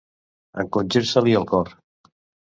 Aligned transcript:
Encongir-se-li 0.61 1.35
el 1.41 1.45
cor. 1.51 1.69